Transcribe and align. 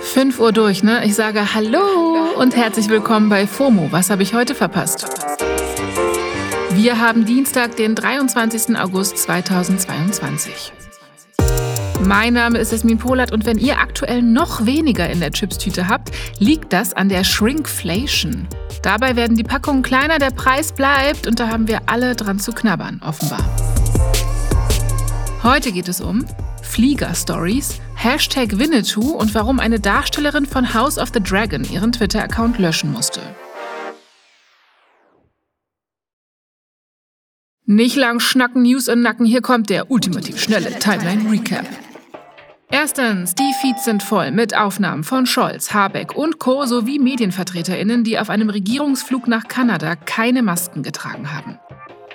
5 0.00 0.40
Uhr 0.40 0.52
durch, 0.52 0.82
ne? 0.82 1.04
Ich 1.04 1.14
sage 1.14 1.54
Hallo 1.54 2.32
und 2.38 2.56
herzlich 2.56 2.88
willkommen 2.88 3.28
bei 3.28 3.46
FOMO. 3.46 3.88
Was 3.92 4.08
habe 4.08 4.22
ich 4.22 4.32
heute 4.32 4.54
verpasst? 4.54 5.06
Wir 6.70 6.98
haben 6.98 7.24
Dienstag, 7.24 7.76
den 7.76 7.94
23. 7.94 8.78
August 8.78 9.18
2022. 9.18 10.72
Mein 12.02 12.34
Name 12.34 12.58
ist 12.58 12.72
Esmin 12.72 12.98
Polat 12.98 13.32
und 13.32 13.46
wenn 13.46 13.58
ihr 13.58 13.78
aktuell 13.78 14.22
noch 14.22 14.64
weniger 14.64 15.08
in 15.08 15.20
der 15.20 15.32
Chipstüte 15.32 15.88
habt, 15.88 16.10
liegt 16.38 16.72
das 16.72 16.92
an 16.92 17.08
der 17.08 17.24
Shrinkflation. 17.24 18.46
Dabei 18.82 19.16
werden 19.16 19.36
die 19.36 19.44
Packungen 19.44 19.82
kleiner, 19.82 20.18
der 20.18 20.30
Preis 20.30 20.72
bleibt 20.72 21.26
und 21.26 21.40
da 21.40 21.48
haben 21.48 21.68
wir 21.68 21.80
alle 21.86 22.14
dran 22.14 22.38
zu 22.38 22.52
knabbern, 22.52 23.02
offenbar. 23.04 23.44
Heute 25.42 25.72
geht 25.72 25.88
es 25.88 26.00
um 26.00 26.24
Flieger-Stories, 26.62 27.80
Hashtag 27.96 28.58
Winnetou 28.58 29.12
und 29.12 29.34
warum 29.34 29.58
eine 29.58 29.80
Darstellerin 29.80 30.46
von 30.46 30.74
House 30.74 30.98
of 30.98 31.10
the 31.12 31.20
Dragon 31.20 31.64
ihren 31.64 31.92
Twitter-Account 31.92 32.58
löschen 32.58 32.92
musste. 32.92 33.20
Nicht 37.64 37.96
lang 37.96 38.20
schnacken, 38.20 38.62
News 38.62 38.88
und 38.88 39.02
Nacken, 39.02 39.26
hier 39.26 39.40
kommt 39.40 39.70
der 39.70 39.90
ultimativ 39.90 40.40
schnelle 40.40 40.78
Timeline-Recap. 40.78 41.66
Erstens, 42.70 43.34
die 43.34 43.52
Feeds 43.60 43.84
sind 43.84 44.02
voll 44.02 44.30
mit 44.30 44.56
Aufnahmen 44.56 45.02
von 45.02 45.26
Scholz, 45.26 45.72
Habeck 45.72 46.14
und 46.14 46.38
Co. 46.38 46.64
sowie 46.66 46.98
MedienvertreterInnen, 46.98 48.04
die 48.04 48.18
auf 48.18 48.28
einem 48.28 48.50
Regierungsflug 48.50 49.26
nach 49.26 49.48
Kanada 49.48 49.96
keine 49.96 50.42
Masken 50.42 50.82
getragen 50.82 51.32
haben. 51.32 51.58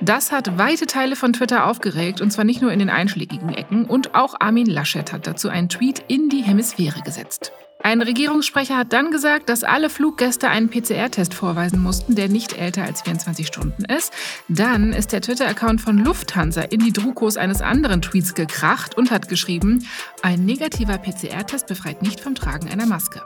Das 0.03 0.31
hat 0.31 0.57
weite 0.57 0.87
Teile 0.87 1.15
von 1.15 1.31
Twitter 1.31 1.67
aufgeregt 1.67 2.21
und 2.21 2.31
zwar 2.31 2.43
nicht 2.43 2.59
nur 2.59 2.71
in 2.71 2.79
den 2.79 2.89
einschlägigen 2.89 3.53
Ecken 3.53 3.85
und 3.85 4.15
auch 4.15 4.33
Armin 4.39 4.65
Laschet 4.65 5.13
hat 5.13 5.27
dazu 5.27 5.47
einen 5.47 5.69
Tweet 5.69 6.03
in 6.07 6.27
die 6.27 6.41
Hemisphäre 6.41 7.01
gesetzt. 7.01 7.51
Ein 7.83 8.01
Regierungssprecher 8.01 8.77
hat 8.77 8.93
dann 8.93 9.11
gesagt, 9.11 9.47
dass 9.47 9.63
alle 9.63 9.91
Fluggäste 9.91 10.49
einen 10.49 10.69
PCR-Test 10.69 11.35
vorweisen 11.35 11.83
mussten, 11.83 12.15
der 12.15 12.29
nicht 12.29 12.57
älter 12.57 12.83
als 12.83 13.03
24 13.03 13.45
Stunden 13.45 13.85
ist. 13.85 14.11
Dann 14.47 14.91
ist 14.91 15.11
der 15.13 15.21
Twitter-Account 15.21 15.81
von 15.81 15.99
Lufthansa 15.99 16.61
in 16.61 16.79
die 16.79 16.93
Drukos 16.93 17.37
eines 17.37 17.61
anderen 17.61 18.01
Tweets 18.01 18.33
gekracht 18.33 18.97
und 18.97 19.11
hat 19.11 19.29
geschrieben, 19.29 19.87
ein 20.23 20.45
negativer 20.45 20.97
PCR-Test 20.97 21.67
befreit 21.67 22.01
nicht 22.01 22.21
vom 22.21 22.33
Tragen 22.33 22.69
einer 22.69 22.87
Maske. 22.87 23.21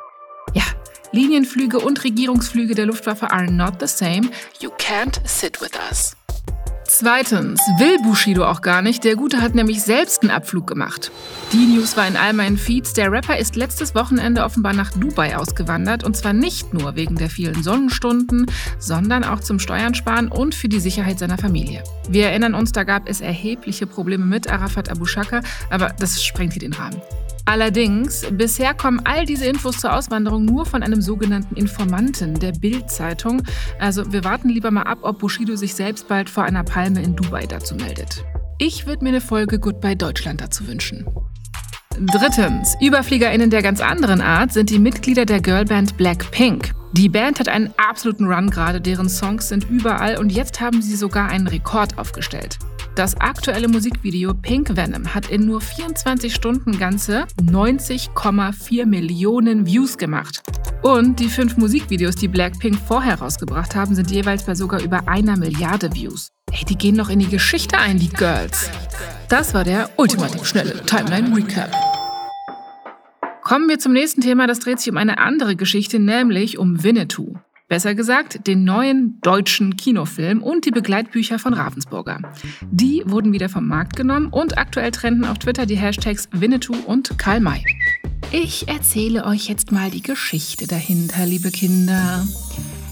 Ja, 0.53 0.63
Linienflüge 1.11 1.79
und 1.79 2.03
Regierungsflüge 2.03 2.75
der 2.75 2.85
Luftwaffe 2.85 3.31
are 3.31 3.49
not 3.49 3.75
the 3.79 3.87
same. 3.87 4.29
You 4.59 4.71
can't 4.71 5.19
sit 5.25 5.61
with 5.61 5.71
us. 5.89 6.15
Zweitens, 6.87 7.59
will 7.79 7.97
Bushido 8.03 8.45
auch 8.45 8.61
gar 8.61 8.81
nicht. 8.81 9.03
Der 9.03 9.15
Gute 9.15 9.41
hat 9.41 9.55
nämlich 9.55 9.81
selbst 9.81 10.21
einen 10.21 10.29
Abflug 10.29 10.67
gemacht. 10.67 11.11
Die 11.51 11.65
News 11.65 11.97
war 11.97 12.07
in 12.07 12.15
all 12.15 12.33
meinen 12.33 12.57
Feeds. 12.57 12.93
Der 12.93 13.11
Rapper 13.11 13.37
ist 13.37 13.55
letztes 13.55 13.95
Wochenende 13.95 14.43
offenbar 14.43 14.73
nach 14.73 14.91
Dubai 14.91 15.35
ausgewandert. 15.35 16.03
Und 16.03 16.15
zwar 16.15 16.33
nicht 16.33 16.73
nur 16.73 16.95
wegen 16.95 17.15
der 17.15 17.29
vielen 17.29 17.63
Sonnenstunden, 17.63 18.45
sondern 18.77 19.23
auch 19.23 19.39
zum 19.39 19.59
Steuern 19.59 19.95
sparen 19.95 20.27
und 20.27 20.53
für 20.53 20.69
die 20.69 20.79
Sicherheit 20.79 21.17
seiner 21.17 21.39
Familie. 21.39 21.83
Wir 22.07 22.27
erinnern 22.27 22.53
uns, 22.53 22.71
da 22.71 22.83
gab 22.83 23.09
es 23.09 23.19
erhebliche 23.19 23.87
Probleme 23.87 24.25
mit 24.25 24.51
Arafat 24.51 24.89
Abu 24.89 25.05
Shaka, 25.05 25.41
aber 25.71 25.95
das 25.99 26.23
sprengt 26.23 26.53
hier 26.53 26.61
den 26.61 26.73
Rahmen. 26.73 27.01
Allerdings, 27.47 28.25
bisher 28.31 28.73
kommen 28.73 29.01
all 29.03 29.25
diese 29.25 29.45
Infos 29.45 29.77
zur 29.77 29.93
Auswanderung 29.93 30.45
nur 30.45 30.65
von 30.65 30.81
einem 30.81 30.99
sogenannten 30.99 31.55
Informanten 31.55 32.39
der 32.39 32.53
Bild-Zeitung. 32.53 33.43
Also 33.79 34.11
wir 34.11 34.23
warten 34.23 34.49
lieber 34.49 34.71
mal 34.71 34.83
ab, 34.83 34.99
ob 35.03 35.19
Bushido 35.19 35.55
sich 35.55 35.75
selbst 35.75 36.07
bald 36.07 36.27
vor 36.27 36.43
einer 36.43 36.63
Palme 36.63 37.03
in 37.03 37.15
Dubai 37.15 37.45
dazu 37.45 37.75
meldet. 37.75 38.25
Ich 38.57 38.87
würde 38.87 39.03
mir 39.03 39.09
eine 39.09 39.21
Folge 39.21 39.59
Goodbye 39.59 39.95
Deutschland 39.95 40.41
dazu 40.41 40.67
wünschen. 40.67 41.05
Drittens, 41.97 42.75
ÜberfliegerInnen 42.81 43.49
der 43.49 43.61
ganz 43.61 43.79
anderen 43.79 44.21
Art 44.21 44.51
sind 44.51 44.69
die 44.69 44.79
Mitglieder 44.79 45.25
der 45.25 45.39
Girlband 45.39 45.97
Blackpink. 45.97 46.73
Die 46.93 47.09
Band 47.09 47.39
hat 47.39 47.47
einen 47.47 47.73
absoluten 47.77 48.25
Run 48.25 48.49
gerade, 48.49 48.81
deren 48.81 49.07
Songs 49.07 49.49
sind 49.49 49.69
überall 49.69 50.17
und 50.17 50.31
jetzt 50.31 50.59
haben 50.61 50.81
sie 50.81 50.95
sogar 50.95 51.29
einen 51.29 51.47
Rekord 51.47 51.97
aufgestellt. 51.97 52.57
Das 52.95 53.19
aktuelle 53.19 53.67
Musikvideo 53.67 54.33
Pink 54.33 54.77
Venom 54.77 55.13
hat 55.13 55.29
in 55.29 55.45
nur 55.45 55.59
24 55.59 56.33
Stunden 56.33 56.79
ganze 56.79 57.25
90,4 57.41 58.85
Millionen 58.85 59.65
Views 59.65 59.97
gemacht. 59.97 60.41
Und 60.81 61.19
die 61.19 61.27
fünf 61.27 61.57
Musikvideos, 61.57 62.15
die 62.15 62.29
Blackpink 62.29 62.77
vorher 62.87 63.19
rausgebracht 63.19 63.75
haben, 63.75 63.95
sind 63.95 64.11
jeweils 64.11 64.43
bei 64.43 64.55
sogar 64.55 64.81
über 64.81 65.09
einer 65.09 65.35
Milliarde 65.35 65.93
Views. 65.93 66.29
Ey, 66.53 66.63
die 66.63 66.77
gehen 66.77 66.95
noch 66.95 67.09
in 67.09 67.19
die 67.19 67.27
Geschichte 67.27 67.77
ein, 67.77 67.99
die 67.99 68.07
Girls. 68.07 68.69
Das 69.27 69.53
war 69.53 69.65
der 69.65 69.89
ultimativ 69.97 70.45
schnelle 70.45 70.81
Timeline 70.85 71.35
Recap. 71.35 71.71
Kommen 73.41 73.67
wir 73.67 73.77
zum 73.77 73.91
nächsten 73.91 74.21
Thema, 74.21 74.47
das 74.47 74.59
dreht 74.59 74.79
sich 74.79 74.89
um 74.89 74.97
eine 74.97 75.17
andere 75.17 75.57
Geschichte, 75.57 75.99
nämlich 75.99 76.57
um 76.57 76.81
Winnetou. 76.81 77.35
Besser 77.67 77.95
gesagt, 77.95 78.45
den 78.45 78.63
neuen 78.63 79.19
deutschen 79.21 79.75
Kinofilm 79.75 80.43
und 80.43 80.65
die 80.65 80.71
Begleitbücher 80.71 81.39
von 81.39 81.53
Ravensburger. 81.53 82.19
Die 82.69 83.01
wurden 83.07 83.33
wieder 83.33 83.49
vom 83.49 83.67
Markt 83.67 83.95
genommen 83.95 84.27
und 84.27 84.59
aktuell 84.59 84.91
trenden 84.91 85.25
auf 85.25 85.39
Twitter 85.39 85.65
die 85.65 85.75
Hashtags 85.75 86.29
Winnetou 86.31 86.75
und 86.85 87.17
Karl 87.17 87.39
May. 87.39 87.63
Ich 88.31 88.67
erzähle 88.67 89.25
euch 89.25 89.47
jetzt 89.47 89.71
mal 89.71 89.89
die 89.89 90.03
Geschichte 90.03 90.67
dahinter, 90.67 91.25
liebe 91.25 91.49
Kinder. 91.49 92.27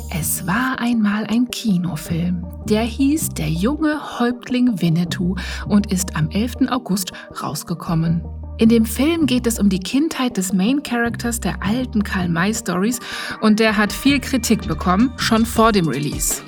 Es 0.09 0.47
war 0.47 0.79
einmal 0.79 1.28
ein 1.28 1.51
Kinofilm. 1.51 2.45
Der 2.67 2.81
hieß 2.81 3.29
Der 3.29 3.50
junge 3.50 4.19
Häuptling 4.19 4.81
Winnetou 4.81 5.35
und 5.67 5.91
ist 5.91 6.16
am 6.16 6.31
11. 6.31 6.69
August 6.69 7.13
rausgekommen. 7.41 8.23
In 8.58 8.69
dem 8.69 8.86
Film 8.86 9.25
geht 9.25 9.47
es 9.47 9.58
um 9.58 9.68
die 9.69 9.80
Kindheit 9.80 10.38
des 10.38 10.53
Main 10.53 10.84
Characters 10.84 11.40
der 11.40 11.64
alten 11.64 12.03
Karl 12.03 12.30
May 12.30 12.53
Stories 12.53 13.00
und 13.41 13.59
der 13.59 13.78
hat 13.78 13.91
viel 13.91 14.19
Kritik 14.19 14.68
bekommen, 14.68 15.12
schon 15.18 15.46
vor 15.46 15.72
dem 15.72 15.88
Release. 15.88 16.44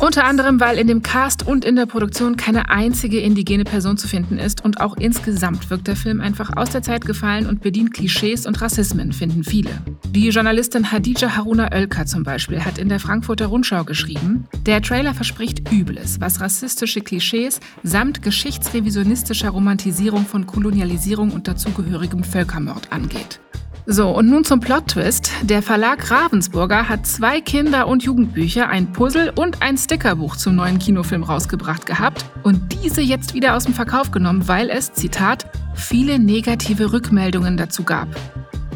Unter 0.00 0.24
anderem, 0.24 0.60
weil 0.60 0.78
in 0.78 0.86
dem 0.86 1.02
Cast 1.02 1.44
und 1.44 1.64
in 1.64 1.74
der 1.74 1.86
Produktion 1.86 2.36
keine 2.36 2.70
einzige 2.70 3.18
indigene 3.18 3.64
Person 3.64 3.98
zu 3.98 4.06
finden 4.06 4.38
ist 4.38 4.64
und 4.64 4.80
auch 4.80 4.96
insgesamt 4.96 5.70
wirkt 5.70 5.88
der 5.88 5.96
Film 5.96 6.20
einfach 6.20 6.56
aus 6.56 6.70
der 6.70 6.82
Zeit 6.82 7.04
gefallen 7.04 7.46
und 7.46 7.62
bedient 7.62 7.92
Klischees 7.92 8.46
und 8.46 8.60
Rassismen, 8.60 9.12
finden 9.12 9.42
viele. 9.42 9.70
Die 10.10 10.28
Journalistin 10.28 10.92
Hadija 10.92 11.34
Haruna 11.34 11.72
Oelker 11.72 12.06
zum 12.06 12.22
Beispiel 12.22 12.64
hat 12.64 12.78
in 12.78 12.88
der 12.88 13.00
Frankfurter 13.00 13.46
Rundschau 13.46 13.82
geschrieben, 13.82 14.46
der 14.66 14.82
Trailer 14.82 15.14
verspricht 15.14 15.72
Übles, 15.72 16.20
was 16.20 16.40
rassistische 16.40 17.00
Klischees 17.00 17.58
samt 17.82 18.22
geschichtsrevisionistischer 18.22 19.50
Romantisierung 19.50 20.26
von 20.26 20.46
Kolonialisierung 20.46 21.32
und 21.32 21.48
dazugehörigem 21.48 22.22
Völkermord 22.22 22.92
angeht. 22.92 23.40
So, 23.90 24.10
und 24.10 24.28
nun 24.28 24.44
zum 24.44 24.60
Plot-Twist. 24.60 25.30
Der 25.44 25.62
Verlag 25.62 26.10
Ravensburger 26.10 26.90
hat 26.90 27.06
zwei 27.06 27.40
Kinder- 27.40 27.88
und 27.88 28.02
Jugendbücher, 28.02 28.68
ein 28.68 28.92
Puzzle 28.92 29.32
und 29.34 29.62
ein 29.62 29.78
Stickerbuch 29.78 30.36
zum 30.36 30.56
neuen 30.56 30.78
Kinofilm 30.78 31.22
rausgebracht 31.22 31.86
gehabt 31.86 32.22
und 32.42 32.82
diese 32.82 33.00
jetzt 33.00 33.32
wieder 33.32 33.56
aus 33.56 33.64
dem 33.64 33.72
Verkauf 33.72 34.10
genommen, 34.10 34.46
weil 34.46 34.68
es, 34.68 34.92
Zitat, 34.92 35.46
viele 35.74 36.18
negative 36.18 36.92
Rückmeldungen 36.92 37.56
dazu 37.56 37.82
gab. 37.82 38.08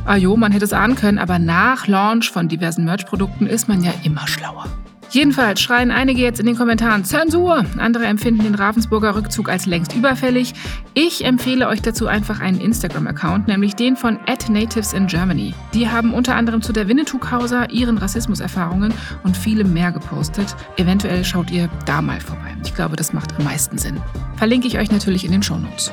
Ah 0.07 0.17
jo, 0.17 0.35
man 0.35 0.51
hätte 0.51 0.65
es 0.65 0.73
ahnen 0.73 0.97
können, 0.97 1.19
aber 1.19 1.39
nach 1.39 1.87
Launch 1.87 2.31
von 2.31 2.49
diversen 2.49 2.87
Merch-Produkten 2.87 3.47
ist 3.47 3.69
man 3.69 3.85
ja 3.85 3.93
immer 4.05 4.27
schlauer. 4.27 4.65
Jedenfalls 5.13 5.61
schreien 5.61 5.91
einige 5.91 6.23
jetzt 6.23 6.41
in 6.41 6.47
den 6.47 6.57
Kommentaren 6.57 7.05
Zensur. 7.05 7.67
Andere 7.77 8.07
empfinden 8.07 8.45
den 8.45 8.55
Ravensburger 8.55 9.15
Rückzug 9.15 9.51
als 9.51 9.67
längst 9.67 9.95
überfällig. 9.95 10.55
Ich 10.95 11.27
empfehle 11.27 11.69
euch 11.69 11.83
dazu 11.83 12.07
einfach 12.07 12.41
einen 12.41 12.59
Instagram-Account, 12.59 13.47
nämlich 13.47 13.77
den 13.77 13.97
von 13.97 14.19
Natives 14.49 14.95
in 14.95 15.07
Germany. 15.07 15.53
Die 15.75 15.91
haben 15.91 16.15
unter 16.15 16.35
anderem 16.35 16.63
zu 16.63 16.73
der 16.73 16.89
Winnetou-Causa, 16.89 17.67
ihren 17.67 17.99
Rassismuserfahrungen 17.99 18.95
und 19.23 19.37
vielem 19.37 19.75
mehr 19.75 19.93
gepostet. 19.93 20.57
Eventuell 20.79 21.27
schaut 21.27 21.51
ihr 21.51 21.69
da 21.85 22.01
mal 22.01 22.21
vorbei. 22.21 22.57
Ich 22.65 22.75
glaube, 22.75 22.97
das 22.97 23.13
macht 23.13 23.37
am 23.37 23.45
meisten 23.45 23.77
Sinn. 23.77 24.01
Verlinke 24.37 24.67
ich 24.67 24.79
euch 24.79 24.91
natürlich 24.91 25.27
in 25.27 25.33
den 25.33 25.43
Shownotes. 25.43 25.93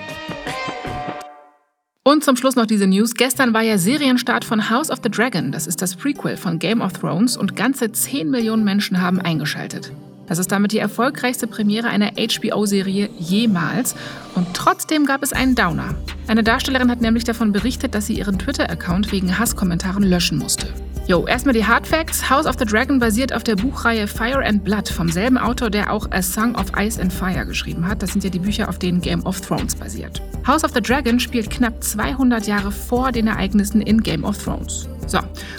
Und 2.09 2.23
zum 2.23 2.35
Schluss 2.35 2.55
noch 2.55 2.65
diese 2.65 2.87
News. 2.87 3.13
Gestern 3.13 3.53
war 3.53 3.61
ja 3.61 3.77
Serienstart 3.77 4.43
von 4.43 4.71
House 4.71 4.89
of 4.89 4.97
the 5.03 5.11
Dragon. 5.11 5.51
Das 5.51 5.67
ist 5.67 5.79
das 5.79 5.95
Prequel 5.95 6.37
von 6.37 6.57
Game 6.57 6.81
of 6.81 6.93
Thrones 6.93 7.37
und 7.37 7.55
ganze 7.55 7.91
10 7.91 8.31
Millionen 8.31 8.63
Menschen 8.63 8.99
haben 8.99 9.21
eingeschaltet. 9.21 9.91
Das 10.25 10.39
ist 10.39 10.51
damit 10.51 10.71
die 10.71 10.79
erfolgreichste 10.79 11.45
Premiere 11.45 11.87
einer 11.89 12.13
HBO-Serie 12.13 13.11
jemals. 13.19 13.95
Und 14.33 14.47
trotzdem 14.55 15.05
gab 15.05 15.21
es 15.21 15.33
einen 15.33 15.53
Downer. 15.53 15.93
Eine 16.25 16.41
Darstellerin 16.41 16.89
hat 16.89 16.99
nämlich 16.99 17.25
davon 17.25 17.51
berichtet, 17.51 17.93
dass 17.93 18.07
sie 18.07 18.17
ihren 18.17 18.39
Twitter-Account 18.39 19.11
wegen 19.11 19.37
Hasskommentaren 19.37 20.01
löschen 20.01 20.39
musste. 20.39 20.65
Jo, 21.09 21.25
erstmal 21.25 21.55
die 21.55 21.65
Hard 21.65 21.87
Facts. 21.87 22.29
House 22.29 22.45
of 22.45 22.57
the 22.59 22.65
Dragon 22.65 22.99
basiert 22.99 23.33
auf 23.33 23.43
der 23.43 23.55
Buchreihe 23.55 24.05
Fire 24.05 24.45
and 24.45 24.63
Blood 24.63 24.89
vom 24.89 25.09
selben 25.09 25.39
Autor, 25.39 25.71
der 25.71 25.91
auch 25.91 26.05
A 26.11 26.21
Song 26.21 26.53
of 26.53 26.67
Ice 26.77 27.01
and 27.01 27.11
Fire 27.11 27.47
geschrieben 27.47 27.87
hat. 27.87 28.03
Das 28.03 28.11
sind 28.11 28.23
ja 28.23 28.29
die 28.29 28.37
Bücher, 28.37 28.69
auf 28.69 28.77
denen 28.77 29.01
Game 29.01 29.25
of 29.25 29.41
Thrones 29.41 29.73
basiert. 29.73 30.21
House 30.45 30.63
of 30.63 30.69
the 30.71 30.79
Dragon 30.79 31.19
spielt 31.19 31.49
knapp 31.49 31.83
200 31.83 32.45
Jahre 32.45 32.71
vor 32.71 33.11
den 33.11 33.25
Ereignissen 33.25 33.81
in 33.81 34.03
Game 34.03 34.23
of 34.23 34.37
Thrones. 34.37 34.87
So, 35.07 35.17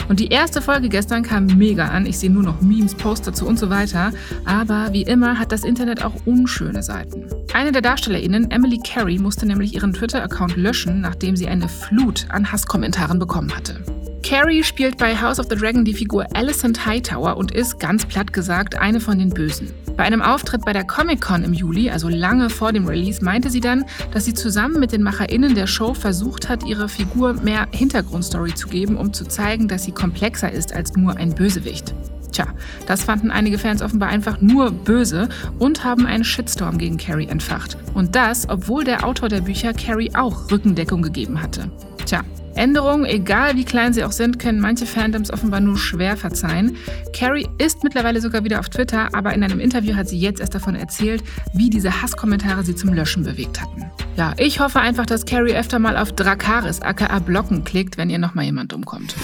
und 0.08 0.20
die 0.20 0.28
erste 0.28 0.62
Folge 0.62 0.88
gestern 0.88 1.24
kam 1.24 1.46
mega 1.46 1.88
an. 1.88 2.06
Ich 2.06 2.20
sehe 2.20 2.30
nur 2.30 2.44
noch 2.44 2.60
Memes, 2.60 2.94
Posts 2.94 3.26
dazu 3.26 3.48
und 3.48 3.58
so 3.58 3.70
weiter. 3.70 4.12
Aber 4.44 4.92
wie 4.92 5.02
immer 5.02 5.36
hat 5.36 5.50
das 5.50 5.64
Internet 5.64 6.04
auch 6.04 6.14
unschöne 6.26 6.84
Seiten. 6.84 7.24
Eine 7.52 7.72
der 7.72 7.82
DarstellerInnen, 7.82 8.52
Emily 8.52 8.78
Carey, 8.86 9.18
musste 9.18 9.46
nämlich 9.46 9.74
ihren 9.74 9.94
Twitter-Account 9.94 10.56
löschen, 10.56 11.00
nachdem 11.00 11.34
sie 11.34 11.48
eine 11.48 11.68
Flut 11.68 12.26
an 12.28 12.52
Hasskommentaren 12.52 13.18
bekommen 13.18 13.52
hatte. 13.52 13.80
Carrie 14.22 14.62
spielt 14.62 14.98
bei 14.98 15.16
House 15.16 15.40
of 15.40 15.46
the 15.48 15.56
Dragon 15.56 15.84
die 15.84 15.94
Figur 15.94 16.26
Alicent 16.34 16.84
Hightower 16.84 17.36
und 17.36 17.52
ist, 17.52 17.80
ganz 17.80 18.04
platt 18.06 18.32
gesagt, 18.32 18.78
eine 18.78 19.00
von 19.00 19.18
den 19.18 19.30
Bösen. 19.30 19.72
Bei 19.96 20.04
einem 20.04 20.22
Auftritt 20.22 20.64
bei 20.64 20.72
der 20.72 20.84
Comic-Con 20.84 21.42
im 21.42 21.52
Juli, 21.52 21.90
also 21.90 22.08
lange 22.08 22.48
vor 22.48 22.72
dem 22.72 22.86
Release, 22.86 23.24
meinte 23.24 23.50
sie 23.50 23.60
dann, 23.60 23.84
dass 24.12 24.24
sie 24.24 24.34
zusammen 24.34 24.78
mit 24.78 24.92
den 24.92 25.02
MacherInnen 25.02 25.54
der 25.54 25.66
Show 25.66 25.94
versucht 25.94 26.48
hat, 26.48 26.64
ihrer 26.64 26.88
Figur 26.88 27.34
mehr 27.34 27.66
Hintergrundstory 27.72 28.54
zu 28.54 28.68
geben, 28.68 28.96
um 28.96 29.12
zu 29.12 29.26
zeigen, 29.26 29.68
dass 29.68 29.84
sie 29.84 29.92
komplexer 29.92 30.52
ist 30.52 30.72
als 30.74 30.94
nur 30.96 31.16
ein 31.16 31.34
Bösewicht. 31.34 31.94
Tja, 32.32 32.46
das 32.86 33.02
fanden 33.02 33.30
einige 33.30 33.58
Fans 33.58 33.82
offenbar 33.82 34.10
einfach 34.10 34.40
nur 34.40 34.70
böse 34.70 35.28
und 35.58 35.82
haben 35.82 36.06
einen 36.06 36.24
Shitstorm 36.24 36.78
gegen 36.78 36.96
Carrie 36.96 37.26
entfacht. 37.26 37.76
Und 37.94 38.14
das, 38.14 38.48
obwohl 38.48 38.84
der 38.84 39.04
Autor 39.04 39.28
der 39.28 39.40
Bücher 39.40 39.72
Carrie 39.74 40.12
auch 40.14 40.50
Rückendeckung 40.50 41.02
gegeben 41.02 41.42
hatte. 41.42 41.70
Tja, 42.06 42.22
Änderungen, 42.54 43.04
egal 43.04 43.56
wie 43.56 43.64
klein 43.64 43.92
sie 43.92 44.04
auch 44.04 44.12
sind, 44.12 44.38
können 44.38 44.60
manche 44.60 44.86
Fandoms 44.86 45.32
offenbar 45.32 45.60
nur 45.60 45.78
schwer 45.78 46.16
verzeihen. 46.16 46.76
Carrie 47.12 47.48
ist 47.58 47.84
mittlerweile 47.84 48.20
sogar 48.20 48.44
wieder 48.44 48.60
auf 48.60 48.68
Twitter, 48.68 49.14
aber 49.14 49.32
in 49.34 49.42
einem 49.42 49.60
Interview 49.60 49.94
hat 49.94 50.08
sie 50.08 50.18
jetzt 50.18 50.40
erst 50.40 50.54
davon 50.54 50.74
erzählt, 50.74 51.22
wie 51.54 51.70
diese 51.70 52.02
Hasskommentare 52.02 52.64
sie 52.64 52.74
zum 52.74 52.92
Löschen 52.92 53.24
bewegt 53.24 53.60
hatten. 53.60 53.90
Ja, 54.16 54.34
ich 54.38 54.60
hoffe 54.60 54.80
einfach, 54.80 55.06
dass 55.06 55.24
Carrie 55.24 55.54
öfter 55.54 55.78
mal 55.78 55.96
auf 55.96 56.12
Drakaris 56.12 56.80
aka 56.80 57.18
Blocken 57.20 57.64
klickt, 57.64 57.96
wenn 57.96 58.10
ihr 58.10 58.18
nochmal 58.18 58.44
jemand 58.44 58.72
umkommt. 58.72 59.14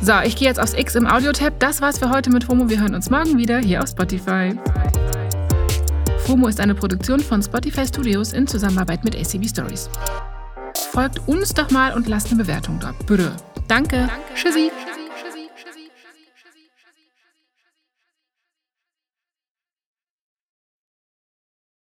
So, 0.00 0.14
ich 0.24 0.34
gehe 0.34 0.48
jetzt 0.48 0.58
aufs 0.58 0.74
X 0.74 0.96
im 0.96 1.06
Audio-Tab. 1.06 1.60
Das 1.60 1.80
war's 1.80 1.98
für 1.98 2.10
heute 2.10 2.30
mit 2.30 2.44
FOMO. 2.44 2.68
Wir 2.68 2.80
hören 2.80 2.94
uns 2.94 3.08
morgen 3.08 3.38
wieder 3.38 3.58
hier 3.58 3.82
auf 3.82 3.88
Spotify. 3.88 4.52
FOMO 6.24 6.46
ist 6.46 6.60
eine 6.60 6.74
Produktion 6.74 7.20
von 7.20 7.42
Spotify 7.42 7.84
Studios 7.84 8.32
in 8.32 8.46
Zusammenarbeit 8.46 9.04
mit 9.04 9.16
ACB 9.16 9.48
Stories. 9.48 9.90
Folgt 10.92 11.26
uns 11.26 11.52
doch 11.52 11.70
mal 11.70 11.94
und 11.94 12.06
lasst 12.08 12.28
eine 12.28 12.42
Bewertung 12.42 12.78
da. 12.78 12.94
Bitte. 13.06 13.32
Danke. 13.66 13.96
Danke. 13.96 14.12
Tschüssi. 14.34 14.70